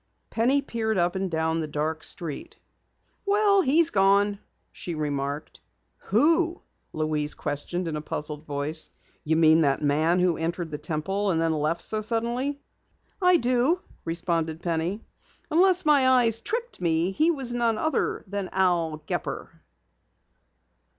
[0.31, 2.57] Penny peered up and down the dark street.
[3.23, 4.39] "Well, he's gone,"
[4.71, 5.59] she remarked.
[6.05, 8.89] "Who?" Louise questioned in a puzzled voice.
[9.23, 12.59] "You mean that man who entered the Temple and then left so suddenly?"
[13.21, 15.05] "I do," responded Penny.
[15.51, 19.61] "Unless my eyes tricked me, he was none other than Al Gepper!"